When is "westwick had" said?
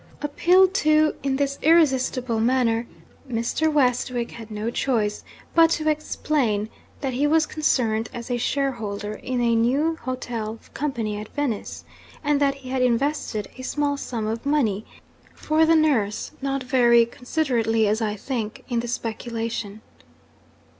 3.71-4.49